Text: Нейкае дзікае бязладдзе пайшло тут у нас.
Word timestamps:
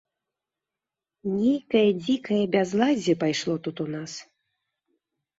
Нейкае 1.33 1.83
дзікае 2.03 2.39
бязладдзе 2.55 3.13
пайшло 3.25 3.55
тут 3.67 3.83
у 3.85 3.87
нас. 3.97 4.11